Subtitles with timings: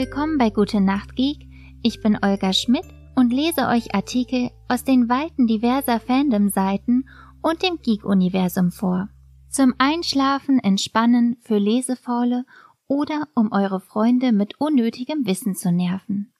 [0.00, 1.48] Willkommen bei Gute Nacht Geek.
[1.82, 2.84] Ich bin Olga Schmidt
[3.16, 7.08] und lese euch Artikel aus den Weiten diverser Fandom-Seiten
[7.42, 9.08] und dem Geek-Universum vor.
[9.50, 12.44] Zum Einschlafen, Entspannen, für Lesefaule
[12.86, 16.32] oder um eure Freunde mit unnötigem Wissen zu nerven.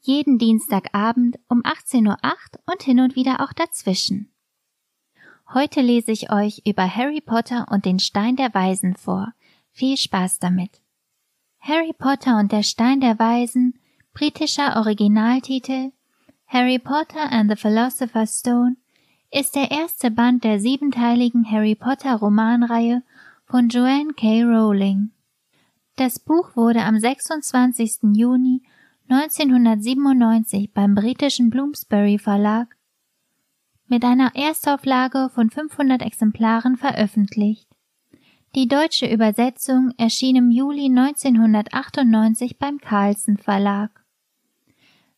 [0.00, 2.16] Jeden Dienstagabend um 18.08 Uhr
[2.64, 4.32] und hin und wieder auch dazwischen.
[5.52, 9.34] Heute lese ich euch über Harry Potter und den Stein der Weisen vor.
[9.70, 10.81] Viel Spaß damit.
[11.64, 13.78] Harry Potter und der Stein der Weisen,
[14.14, 15.92] britischer Originaltitel
[16.48, 18.78] Harry Potter and the Philosopher's Stone,
[19.30, 23.04] ist der erste Band der siebenteiligen Harry Potter Romanreihe
[23.46, 24.42] von Joanne K.
[24.42, 25.12] Rowling.
[25.94, 28.12] Das Buch wurde am 26.
[28.12, 28.62] Juni
[29.08, 32.76] 1997 beim britischen Bloomsbury Verlag
[33.86, 37.68] mit einer Erstauflage von 500 Exemplaren veröffentlicht.
[38.54, 44.04] Die deutsche Übersetzung erschien im Juli 1998 beim Carlsen Verlag.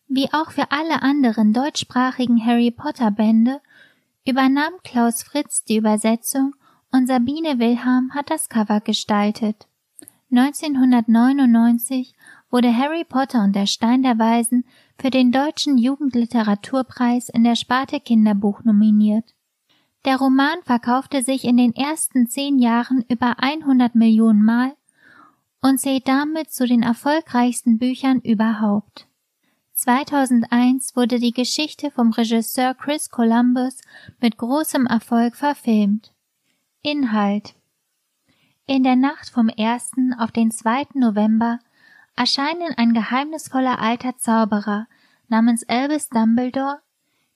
[0.07, 3.61] Wie auch für alle anderen deutschsprachigen Harry Potter Bände
[4.25, 6.55] übernahm Klaus Fritz die Übersetzung
[6.93, 9.67] und Sabine Wilhelm hat das Cover gestaltet.
[10.31, 12.15] 1999
[12.51, 14.65] wurde Harry Potter und der Stein der Weisen
[14.97, 19.35] für den Deutschen Jugendliteraturpreis in der Sparte Kinderbuch nominiert.
[20.05, 24.77] Der Roman verkaufte sich in den ersten zehn Jahren über 100 Millionen Mal
[25.63, 29.07] und zählt damit zu den erfolgreichsten Büchern überhaupt.
[29.73, 33.81] 2001 wurde die Geschichte vom Regisseur Chris Columbus
[34.21, 36.13] mit großem Erfolg verfilmt.
[36.83, 37.55] Inhalt
[38.67, 39.93] In der Nacht vom 1.
[40.19, 40.89] auf den 2.
[40.95, 41.61] November
[42.15, 44.87] erscheinen ein geheimnisvoller alter Zauberer
[45.29, 46.81] namens Albus Dumbledore,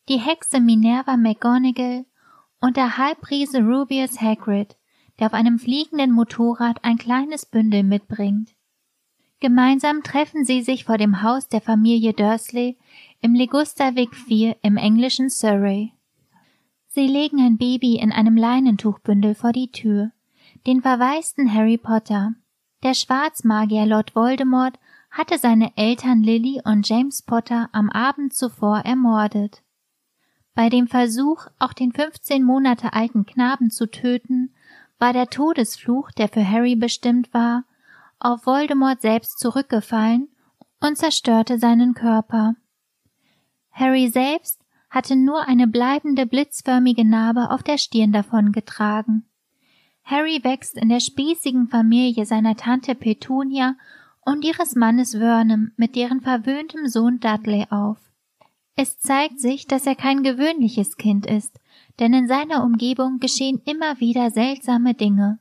[0.08, 2.04] die Hexe Minerva McGonagall
[2.60, 4.76] und der Halbriese Rubius Hagrid,
[5.18, 8.54] der auf einem fliegenden Motorrad ein kleines Bündel mitbringt.
[9.40, 12.76] Gemeinsam treffen sie sich vor dem Haus der Familie Dursley
[13.20, 15.92] im Ligusterweg 4 im englischen Surrey.
[16.88, 20.10] Sie legen ein Baby in einem Leinentuchbündel vor die Tür,
[20.66, 22.34] den verwaisten Harry Potter.
[22.82, 24.78] Der Schwarzmagier Lord Voldemort
[25.10, 29.62] hatte seine Eltern Lily und James Potter am Abend zuvor ermordet.
[30.58, 34.52] Bei dem Versuch, auch den 15 Monate alten Knaben zu töten,
[34.98, 37.62] war der Todesfluch, der für Harry bestimmt war,
[38.18, 40.26] auf Voldemort selbst zurückgefallen
[40.80, 42.56] und zerstörte seinen Körper.
[43.70, 44.60] Harry selbst
[44.90, 49.28] hatte nur eine bleibende blitzförmige Narbe auf der Stirn davongetragen.
[50.02, 53.76] Harry wächst in der spießigen Familie seiner Tante Petunia
[54.22, 58.07] und ihres Mannes Vernon mit deren verwöhntem Sohn Dudley auf.
[58.80, 61.58] Es zeigt sich, dass er kein gewöhnliches Kind ist,
[61.98, 65.40] denn in seiner Umgebung geschehen immer wieder seltsame Dinge.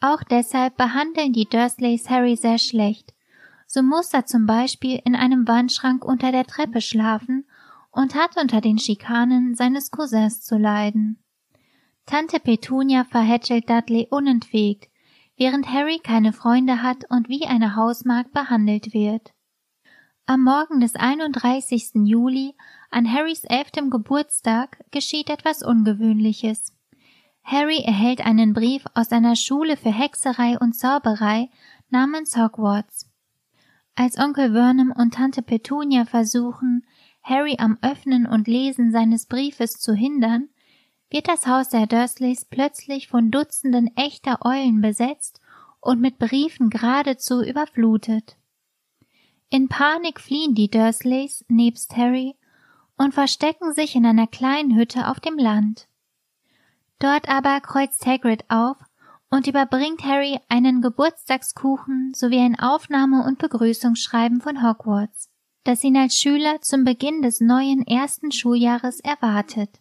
[0.00, 3.14] Auch deshalb behandeln die Dursleys Harry sehr schlecht.
[3.68, 7.46] So muss er zum Beispiel in einem Wandschrank unter der Treppe schlafen
[7.92, 11.22] und hat unter den Schikanen seines Cousins zu leiden.
[12.06, 14.88] Tante Petunia verhätschelt Dudley unentwegt,
[15.36, 19.32] während Harry keine Freunde hat und wie eine Hausmagd behandelt wird.
[20.30, 22.04] Am Morgen des 31.
[22.04, 22.54] Juli,
[22.90, 26.74] an Harrys elftem Geburtstag, geschieht etwas Ungewöhnliches.
[27.42, 31.48] Harry erhält einen Brief aus einer Schule für Hexerei und Zauberei
[31.88, 33.10] namens Hogwarts.
[33.94, 36.84] Als Onkel Vernon und Tante Petunia versuchen,
[37.22, 40.50] Harry am Öffnen und Lesen seines Briefes zu hindern,
[41.08, 45.40] wird das Haus der Dursleys plötzlich von Dutzenden echter Eulen besetzt
[45.80, 48.37] und mit Briefen geradezu überflutet.
[49.50, 52.36] In Panik fliehen die Dursleys nebst Harry
[52.98, 55.88] und verstecken sich in einer kleinen Hütte auf dem Land.
[56.98, 58.76] Dort aber kreuzt Hagrid auf
[59.30, 65.30] und überbringt Harry einen Geburtstagskuchen sowie ein Aufnahme- und Begrüßungsschreiben von Hogwarts,
[65.64, 69.80] das ihn als Schüler zum Beginn des neuen ersten Schuljahres erwartet.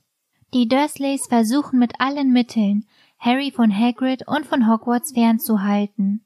[0.54, 2.86] Die Dursleys versuchen mit allen Mitteln,
[3.20, 6.24] Harry von Hagrid und von Hogwarts fernzuhalten.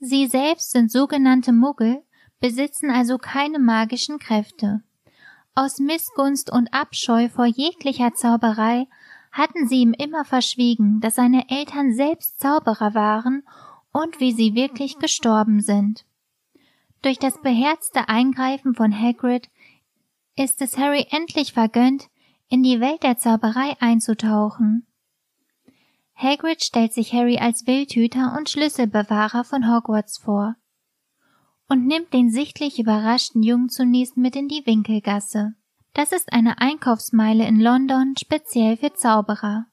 [0.00, 2.02] Sie selbst sind sogenannte Muggel
[2.44, 4.82] besitzen also keine magischen Kräfte.
[5.54, 8.86] Aus Missgunst und Abscheu vor jeglicher Zauberei
[9.32, 13.44] hatten sie ihm immer verschwiegen, dass seine Eltern selbst Zauberer waren
[13.94, 16.04] und wie sie wirklich gestorben sind.
[17.00, 19.48] Durch das beherzte Eingreifen von Hagrid
[20.36, 22.10] ist es Harry endlich vergönnt,
[22.50, 24.86] in die Welt der Zauberei einzutauchen.
[26.14, 30.56] Hagrid stellt sich Harry als Wildhüter und Schlüsselbewahrer von Hogwarts vor
[31.68, 35.54] und nimmt den sichtlich überraschten Jungen zunächst mit in die Winkelgasse.
[35.94, 39.66] Das ist eine Einkaufsmeile in London speziell für Zauberer.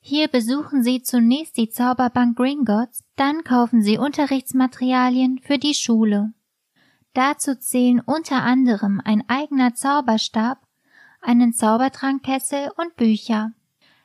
[0.00, 6.32] Hier besuchen sie zunächst die Zauberbank Gringotts, dann kaufen sie Unterrichtsmaterialien für die Schule.
[7.12, 10.58] Dazu zählen unter anderem ein eigener Zauberstab,
[11.20, 13.52] einen Zaubertrankkessel und Bücher.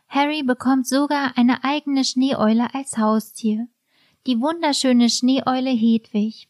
[0.07, 3.67] Harry bekommt sogar eine eigene Schneeeule als Haustier,
[4.27, 6.49] die wunderschöne Schneeeule Hedwig.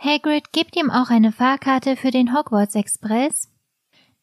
[0.00, 3.50] Hagrid gibt ihm auch eine Fahrkarte für den Hogwarts Express,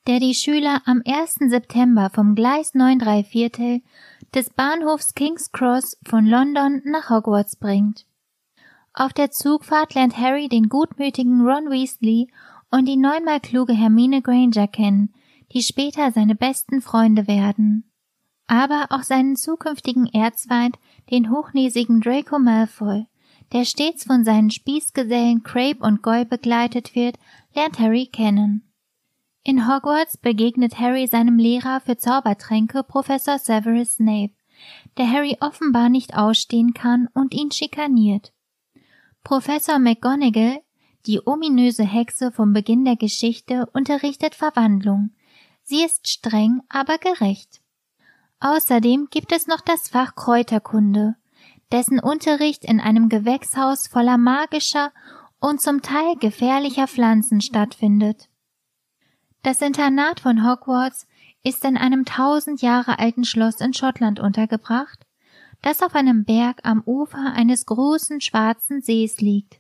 [0.08, 1.50] der die Schüler am 1.
[1.50, 3.82] September vom Gleis 9 3 Viertel
[4.34, 8.06] des Bahnhofs King's Cross von London nach Hogwarts bringt.
[8.94, 12.32] Auf der Zugfahrt lernt Harry den gutmütigen Ron Weasley
[12.72, 15.14] und die neunmal kluge Hermine Granger kennen,
[15.52, 17.92] die später seine besten Freunde werden.
[18.48, 20.78] Aber auch seinen zukünftigen Erzfeind,
[21.12, 23.08] den hochnäsigen Draco Malfoy,
[23.54, 27.18] der stets von seinen Spießgesellen Crape und Goyle begleitet wird,
[27.54, 28.72] lernt Harry kennen.
[29.44, 34.34] In Hogwarts begegnet Harry seinem Lehrer für Zaubertränke Professor Severus Snape,
[34.98, 38.34] der Harry offenbar nicht ausstehen kann und ihn schikaniert.
[39.24, 40.62] Professor McGonagall,
[41.06, 45.12] die ominöse Hexe vom Beginn der Geschichte, unterrichtet Verwandlung.
[45.64, 47.62] Sie ist streng, aber gerecht.
[48.40, 51.16] Außerdem gibt es noch das Fach Kräuterkunde,
[51.76, 54.92] dessen Unterricht in einem Gewächshaus voller magischer
[55.40, 58.30] und zum Teil gefährlicher Pflanzen stattfindet.
[59.44, 61.06] Das Internat von Hogwarts
[61.44, 65.06] ist in einem tausend Jahre alten Schloss in Schottland untergebracht
[65.66, 69.60] das auf einem Berg am Ufer eines großen schwarzen Sees liegt.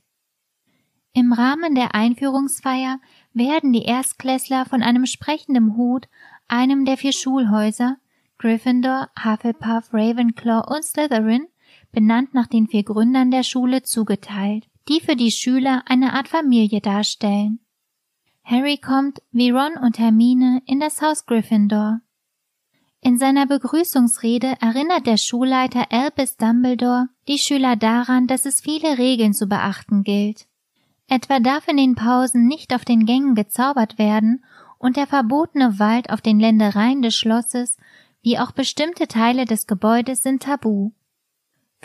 [1.13, 2.99] Im Rahmen der Einführungsfeier
[3.33, 6.07] werden die Erstklässler von einem sprechenden Hut,
[6.47, 7.97] einem der vier Schulhäuser,
[8.37, 11.47] Gryffindor, Hufflepuff, Ravenclaw und Slytherin,
[11.95, 16.81] benannt nach den vier Gründern der Schule, zugeteilt, die für die Schüler eine Art Familie
[16.81, 17.59] darstellen.
[18.43, 22.01] Harry kommt, wie Ron und Hermine, in das Haus Gryffindor.
[23.01, 29.33] In seiner Begrüßungsrede erinnert der Schulleiter Albus Dumbledore die Schüler daran, dass es viele Regeln
[29.33, 30.47] zu beachten gilt.
[31.07, 34.43] Etwa darf in den Pausen nicht auf den Gängen gezaubert werden
[34.79, 37.77] und der verbotene Wald auf den Ländereien des Schlosses
[38.21, 40.91] wie auch bestimmte Teile des Gebäudes sind tabu.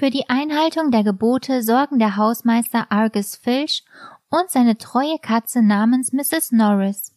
[0.00, 3.85] Für die Einhaltung der Gebote sorgen der Hausmeister Argus Filch
[4.31, 6.52] und seine treue Katze namens Mrs.
[6.52, 7.14] Norris.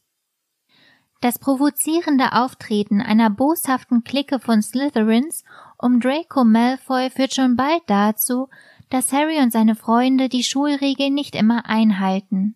[1.21, 5.45] Das provozierende Auftreten einer boshaften Clique von Slytherins
[5.77, 8.49] um Draco Malfoy führt schon bald dazu,
[8.89, 12.55] dass Harry und seine Freunde die Schulregeln nicht immer einhalten.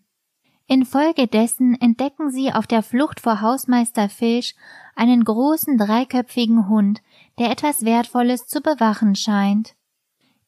[0.66, 4.58] Infolgedessen entdecken sie auf der Flucht vor Hausmeister Filch
[4.94, 7.02] einen großen dreiköpfigen Hund,
[7.40, 9.77] der etwas Wertvolles zu bewachen scheint.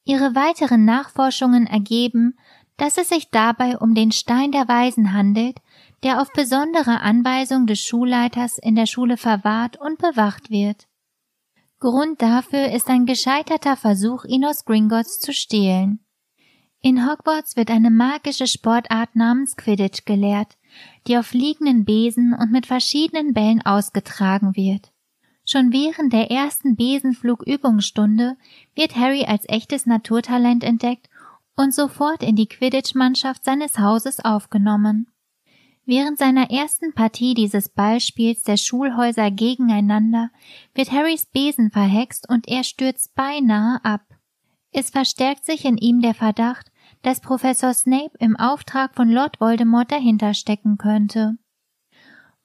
[0.10, 2.36] Ihre weiteren Nachforschungen ergeben,
[2.78, 5.60] dass es sich dabei um den Stein der Weisen handelt,
[6.02, 10.88] der auf besondere Anweisung des Schulleiters in der Schule verwahrt und bewacht wird.
[11.78, 16.00] Grund dafür ist ein gescheiterter Versuch, ihn aus Gringotts zu stehlen.
[16.82, 20.58] In Hogwarts wird eine magische Sportart namens Quidditch gelehrt,
[21.06, 24.92] die auf liegenden Besen und mit verschiedenen Bällen ausgetragen wird.
[25.52, 28.38] Schon während der ersten Besenflugübungsstunde
[28.76, 31.10] wird Harry als echtes Naturtalent entdeckt
[31.56, 35.08] und sofort in die Quidditch-Mannschaft seines Hauses aufgenommen.
[35.86, 40.30] Während seiner ersten Partie dieses Ballspiels der Schulhäuser gegeneinander
[40.76, 44.04] wird Harrys Besen verhext und er stürzt beinahe ab.
[44.72, 46.72] Es verstärkt sich in ihm der Verdacht,
[47.02, 51.40] dass Professor Snape im Auftrag von Lord Voldemort dahinter stecken könnte.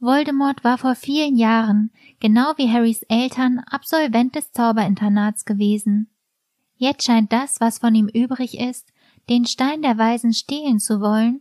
[0.05, 6.09] Voldemort war vor vielen Jahren, genau wie Harrys Eltern, Absolvent des Zauberinternats gewesen.
[6.77, 8.93] Jetzt scheint das, was von ihm übrig ist,
[9.29, 11.41] den Stein der Weisen stehlen zu wollen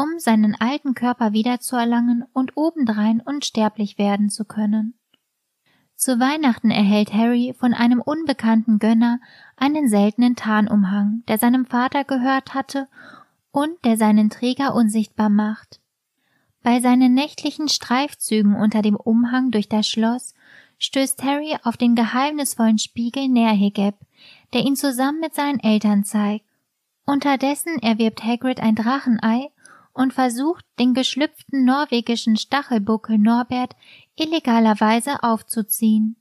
[0.00, 4.94] um seinen alten Körper wiederzuerlangen und obendrein unsterblich werden zu können.
[5.94, 9.20] Zu Weihnachten erhält Harry von einem unbekannten Gönner
[9.56, 12.88] einen seltenen Tarnumhang, der seinem Vater gehört hatte
[13.50, 15.80] und der seinen Träger unsichtbar macht.
[16.62, 20.34] Bei seinen nächtlichen Streifzügen unter dem Umhang durch das Schloss
[20.78, 23.94] stößt Harry auf den geheimnisvollen Spiegel Nerhigeb,
[24.52, 26.44] der ihn zusammen mit seinen Eltern zeigt.
[27.06, 29.50] Unterdessen erwirbt Hagrid ein Drachenei
[29.92, 33.74] und versucht, den geschlüpften norwegischen Stachelbuckel Norbert
[34.16, 36.16] illegalerweise aufzuziehen.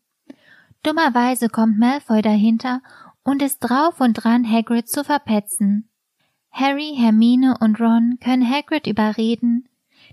[0.83, 2.81] Dummerweise kommt Malfoy dahinter
[3.23, 5.89] und ist drauf und dran, Hagrid zu verpetzen.
[6.51, 9.68] Harry, Hermine und Ron können Hagrid überreden,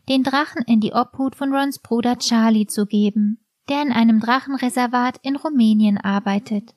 [0.09, 5.19] den Drachen in die Obhut von Rons Bruder Charlie zu geben, der in einem Drachenreservat
[5.23, 6.75] in Rumänien arbeitet.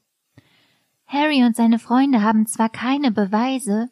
[1.06, 3.90] Harry und seine Freunde haben zwar keine Beweise,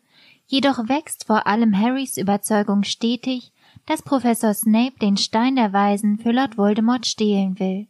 [0.48, 3.52] Jedoch wächst vor allem Harrys Überzeugung stetig,
[3.86, 7.88] dass Professor Snape den Stein der Weisen für Lord Voldemort stehlen will.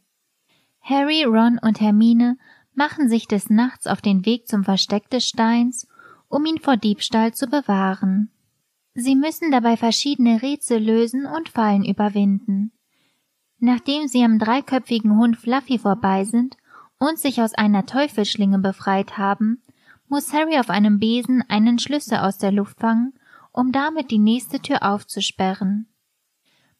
[0.80, 2.36] Harry, Ron und Hermine
[2.74, 5.86] machen sich des Nachts auf den Weg zum Versteck des Steins,
[6.28, 8.30] um ihn vor Diebstahl zu bewahren.
[9.00, 12.72] Sie müssen dabei verschiedene Rätsel lösen und Fallen überwinden.
[13.60, 16.56] Nachdem sie am dreiköpfigen Hund Fluffy vorbei sind
[16.98, 19.62] und sich aus einer Teufelsschlinge befreit haben,
[20.08, 23.12] muss Harry auf einem Besen einen Schlüssel aus der Luft fangen,
[23.52, 25.86] um damit die nächste Tür aufzusperren.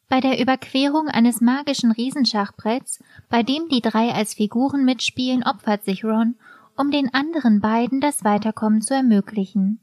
[0.09, 2.99] Bei der Überquerung eines magischen Riesenschachbretts,
[3.29, 6.35] bei dem die drei als Figuren mitspielen, opfert sich Ron,
[6.75, 9.79] um den anderen beiden das Weiterkommen zu ermöglichen.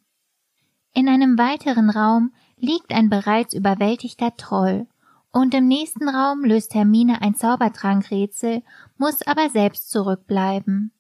[0.97, 4.87] In einem weiteren Raum liegt ein bereits überwältigter Troll,
[5.31, 8.63] und im nächsten Raum löst Hermine ein Zaubertrankrätsel,
[8.97, 10.93] muss aber selbst zurückbleiben.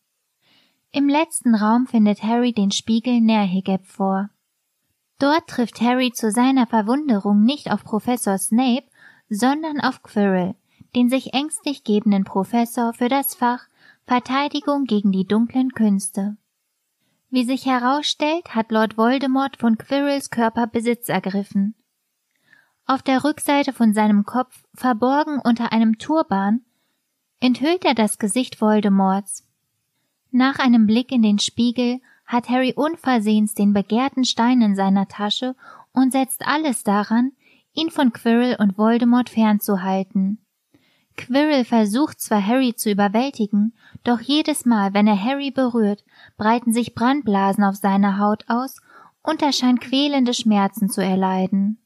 [0.93, 4.29] Im letzten Raum findet Harry den Spiegel Nerhigeb vor.
[5.19, 8.85] Dort trifft Harry zu seiner Verwunderung nicht auf Professor Snape,
[9.31, 10.57] sondern auf Quirrell,
[10.95, 13.67] den sich ängstlich gebenden Professor für das Fach
[14.05, 16.37] Verteidigung gegen die dunklen Künste.
[17.31, 21.75] Wie sich herausstellt, hat Lord Voldemort von Quirrells Körper Besitz ergriffen.
[22.87, 26.61] Auf der Rückseite von seinem Kopf, verborgen unter einem Turban,
[27.41, 29.45] enthüllt er das Gesicht Voldemorts.
[30.31, 35.57] Nach einem Blick in den Spiegel hat Harry unversehens den begehrten Stein in seiner Tasche
[35.93, 37.33] und setzt alles daran,
[37.73, 40.39] ihn von Quirrell und Voldemort fernzuhalten.
[41.17, 46.05] Quirrell versucht zwar Harry zu überwältigen, doch jedes Mal, wenn er Harry berührt,
[46.37, 48.81] breiten sich Brandblasen auf seiner Haut aus
[49.23, 51.79] und er scheint quälende Schmerzen zu erleiden.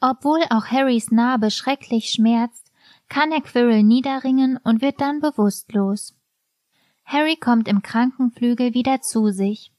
[0.00, 2.72] Obwohl auch Harrys Narbe schrecklich schmerzt,
[3.08, 6.16] kann er Quirrell niederringen und wird dann bewusstlos.
[7.04, 9.72] Harry kommt im Krankenflügel wieder zu sich.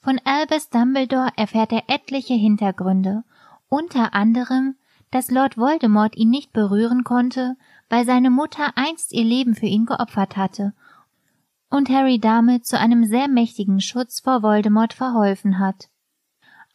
[0.00, 3.24] Von Albus Dumbledore erfährt er etliche Hintergründe,
[3.68, 4.76] unter anderem,
[5.10, 7.56] dass Lord Voldemort ihn nicht berühren konnte,
[7.88, 10.72] weil seine Mutter einst ihr Leben für ihn geopfert hatte
[11.74, 15.88] und Harry damit zu einem sehr mächtigen Schutz vor Voldemort verholfen hat.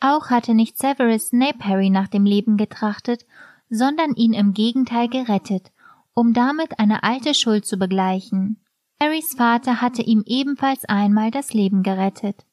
[0.02, 3.26] Auch hatte nicht Severus Snape Harry nach dem Leben getrachtet,
[3.70, 5.72] sondern ihn im Gegenteil gerettet,
[6.14, 8.58] um damit eine alte Schuld zu begleichen.
[9.02, 12.46] Harrys Vater hatte ihm ebenfalls einmal das Leben gerettet.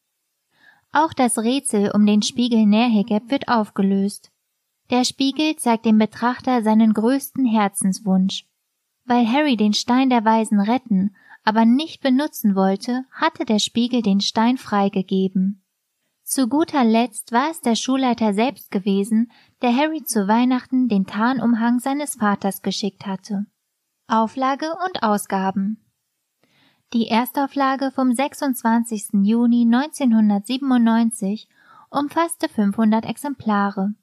[0.93, 4.31] Auch das Rätsel um den Spiegel Nerhegeb wird aufgelöst.
[4.91, 8.47] Der Spiegel zeigt dem Betrachter seinen größten Herzenswunsch.
[9.05, 11.15] Weil Harry den Stein der Weisen retten,
[11.45, 15.63] aber nicht benutzen wollte, hatte der Spiegel den Stein freigegeben.
[16.23, 19.31] Zu guter Letzt war es der Schulleiter selbst gewesen,
[19.63, 23.47] der Harry zu Weihnachten den Tarnumhang seines Vaters geschickt hatte.
[24.09, 25.85] Auflage und Ausgaben
[26.93, 29.23] Die Erstauflage vom 26.
[29.23, 31.49] Juni 1997
[31.91, 33.95] umfasste 500 Exemplare.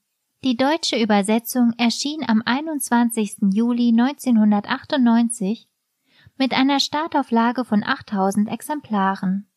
[0.43, 3.53] Die deutsche Übersetzung erschien am 21.
[3.53, 5.69] Juli 1998
[6.37, 9.47] mit einer Startauflage von 8000 Exemplaren.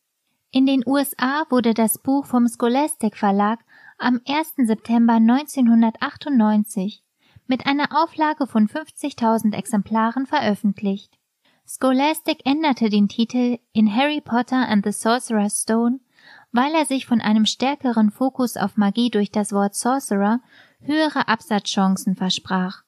[0.52, 3.64] In den USA wurde das Buch vom Scholastic Verlag
[3.98, 4.54] am 1.
[4.58, 7.02] September 1998
[7.48, 11.18] mit einer Auflage von 50.000 Exemplaren veröffentlicht.
[11.66, 15.98] Scholastic änderte den Titel in Harry Potter and the Sorcerer's Stone,
[16.52, 20.40] weil er sich von einem stärkeren Fokus auf Magie durch das Wort Sorcerer
[20.80, 22.82] höhere Absatzchancen versprach,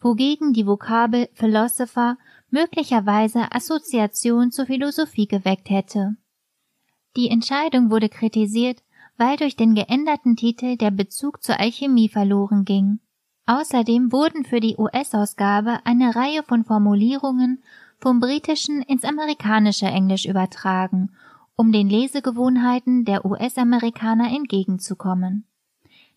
[0.00, 2.16] wogegen die Vokabel Philosopher
[2.50, 6.16] möglicherweise Assoziation zur Philosophie geweckt hätte.
[7.16, 8.82] Die Entscheidung wurde kritisiert,
[9.16, 13.00] weil durch den geänderten Titel der Bezug zur Alchemie verloren ging.
[13.46, 17.62] Außerdem wurden für die US-Ausgabe eine Reihe von Formulierungen
[17.98, 21.10] vom britischen ins amerikanische Englisch übertragen,
[21.56, 25.49] um den Lesegewohnheiten der US-Amerikaner entgegenzukommen.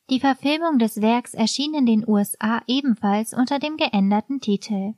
[0.10, 4.96] Die Verfilmung des Werks erschien in den USA ebenfalls unter dem geänderten Titel.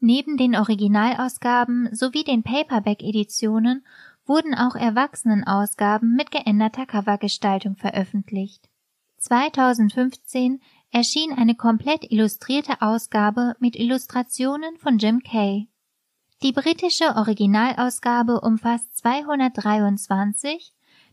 [0.00, 3.84] Neben den Originalausgaben sowie den Paperback-Editionen
[4.26, 8.68] wurden auch Erwachsenenausgaben mit geänderter Covergestaltung veröffentlicht.
[9.18, 15.68] 2015 erschien eine komplett illustrierte Ausgabe mit Illustrationen von Jim Kay.
[16.42, 20.72] Die britische Originalausgabe umfasst 223,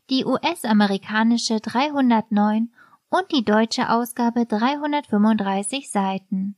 [0.09, 2.71] die US-amerikanische 309
[3.09, 6.57] und die deutsche Ausgabe 335 Seiten.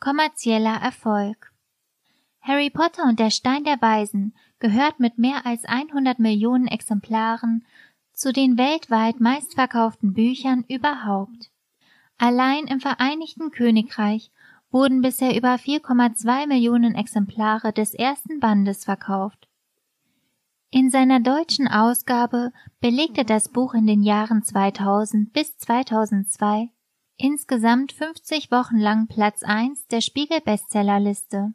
[0.00, 1.52] Kommerzieller Erfolg
[2.40, 7.64] Harry Potter und der Stein der Weisen gehört mit mehr als 100 Millionen Exemplaren
[8.12, 11.50] zu den weltweit meistverkauften Büchern überhaupt.
[12.18, 14.30] Allein im Vereinigten Königreich
[14.70, 19.48] wurden bisher über 4,2 Millionen Exemplare des ersten Bandes verkauft.
[20.74, 22.50] In seiner deutschen Ausgabe
[22.80, 26.70] belegte das Buch in den Jahren 2000 bis 2002
[27.18, 31.52] insgesamt 50 Wochen lang Platz 1 der Spiegel Bestsellerliste.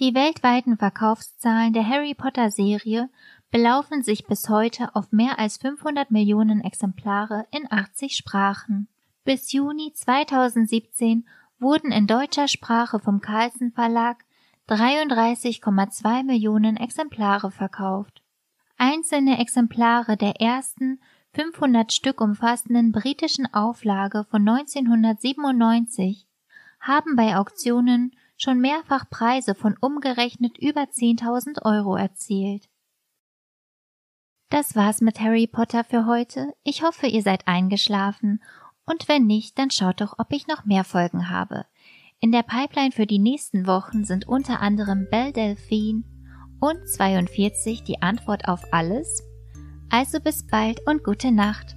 [0.00, 3.10] Die weltweiten Verkaufszahlen der Harry Potter Serie
[3.50, 8.88] belaufen sich bis heute auf mehr als 500 Millionen Exemplare in 80 Sprachen.
[9.24, 14.24] Bis Juni 2017 wurden in deutscher Sprache vom Carlsen Verlag
[14.68, 18.21] 33,2 Millionen Exemplare verkauft.
[18.84, 20.98] Einzelne Exemplare der ersten
[21.34, 26.26] 500 Stück umfassenden britischen Auflage von 1997
[26.80, 32.68] haben bei Auktionen schon mehrfach Preise von umgerechnet über 10.000 Euro erzielt.
[34.50, 36.52] Das war's mit Harry Potter für heute.
[36.64, 38.42] Ich hoffe, ihr seid eingeschlafen
[38.84, 41.66] und wenn nicht, dann schaut doch, ob ich noch mehr Folgen habe.
[42.18, 46.02] In der Pipeline für die nächsten Wochen sind unter anderem Belle Delphine
[46.62, 49.24] und 42 die Antwort auf alles.
[49.90, 51.76] Also bis bald und gute Nacht.